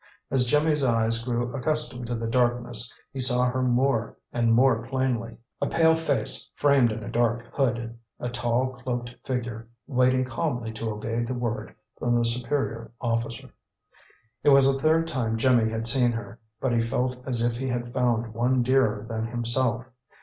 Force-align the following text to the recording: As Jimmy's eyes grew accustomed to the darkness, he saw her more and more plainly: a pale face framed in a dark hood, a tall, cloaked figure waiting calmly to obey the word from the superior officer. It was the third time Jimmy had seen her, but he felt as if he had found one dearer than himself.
As 0.31 0.45
Jimmy's 0.47 0.83
eyes 0.83 1.23
grew 1.23 1.53
accustomed 1.55 2.07
to 2.07 2.15
the 2.15 2.25
darkness, 2.25 2.91
he 3.13 3.19
saw 3.19 3.51
her 3.51 3.61
more 3.61 4.17
and 4.33 4.51
more 4.51 4.83
plainly: 4.87 5.37
a 5.61 5.67
pale 5.67 5.93
face 5.95 6.49
framed 6.55 6.91
in 6.91 7.03
a 7.03 7.07
dark 7.11 7.43
hood, 7.53 7.95
a 8.19 8.27
tall, 8.27 8.69
cloaked 8.81 9.13
figure 9.23 9.67
waiting 9.85 10.25
calmly 10.25 10.71
to 10.73 10.89
obey 10.89 11.21
the 11.23 11.35
word 11.35 11.75
from 11.99 12.15
the 12.15 12.25
superior 12.25 12.89
officer. 12.99 13.49
It 14.43 14.49
was 14.49 14.65
the 14.65 14.81
third 14.81 15.05
time 15.07 15.37
Jimmy 15.37 15.69
had 15.69 15.85
seen 15.85 16.13
her, 16.13 16.39
but 16.59 16.73
he 16.73 16.81
felt 16.81 17.17
as 17.27 17.43
if 17.43 17.57
he 17.57 17.67
had 17.67 17.93
found 17.93 18.33
one 18.33 18.63
dearer 18.63 19.05
than 19.07 19.27
himself. 19.27 19.85